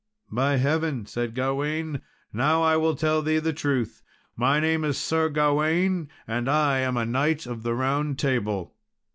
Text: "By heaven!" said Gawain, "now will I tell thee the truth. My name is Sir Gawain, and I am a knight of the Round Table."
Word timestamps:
"By 0.31 0.55
heaven!" 0.57 1.05
said 1.05 1.35
Gawain, 1.35 2.01
"now 2.33 2.61
will 2.79 2.93
I 2.93 2.97
tell 2.97 3.21
thee 3.21 3.37
the 3.37 3.53
truth. 3.53 4.01
My 4.35 4.59
name 4.59 4.83
is 4.83 4.97
Sir 4.97 5.29
Gawain, 5.29 6.09
and 6.27 6.49
I 6.49 6.79
am 6.79 6.97
a 6.97 7.05
knight 7.05 7.45
of 7.45 7.61
the 7.61 7.75
Round 7.75 8.17
Table." 8.17 8.73